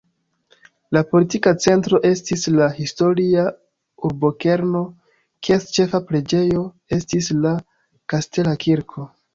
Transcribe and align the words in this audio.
La 0.95 1.01
politika 1.11 1.51
centro 1.65 1.99
estis 2.09 2.45
la 2.55 2.71
historia 2.79 3.45
urbokerno, 4.11 4.83
kies 5.49 5.71
ĉefa 5.79 6.05
preĝejo 6.11 6.69
estis 7.01 7.35
la 7.47 7.55
kastela 8.17 8.61
kirko. 8.69 9.11